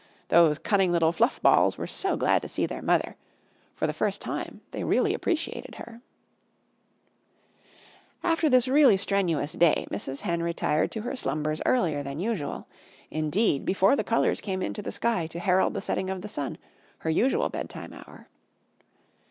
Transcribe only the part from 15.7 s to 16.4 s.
the setting of the